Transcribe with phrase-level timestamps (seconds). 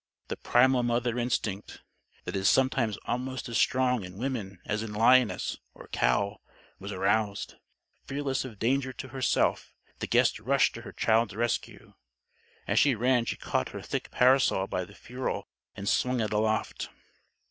[0.29, 1.83] The primal mother instinct
[2.23, 6.41] (that is sometimes almost as strong in woman as in lioness or cow),
[6.79, 7.57] was aroused.
[8.07, 11.93] Fearless of danger to herself, the guest rushed to her child's rescue.
[12.67, 15.45] As she ran she caught her thick parasol by the ferule
[15.75, 16.89] and swung it aloft.